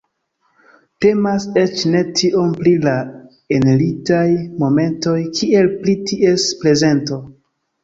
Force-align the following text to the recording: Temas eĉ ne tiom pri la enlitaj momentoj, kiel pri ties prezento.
Temas 1.05 1.43
eĉ 1.63 1.83
ne 1.95 2.01
tiom 2.21 2.55
pri 2.63 2.73
la 2.87 2.95
enlitaj 3.59 4.25
momentoj, 4.65 5.17
kiel 5.39 5.71
pri 5.79 5.99
ties 6.11 6.51
prezento. 6.65 7.23